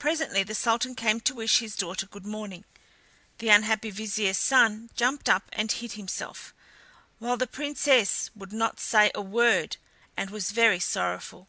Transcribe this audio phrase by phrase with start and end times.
[0.00, 2.64] Presently the Sultan came to wish his daughter good morning.
[3.38, 6.52] The unhappy Vizier's son jumped up and hid himself,
[7.20, 9.76] while the Princess would not say a word
[10.16, 11.46] and was very sorrowful.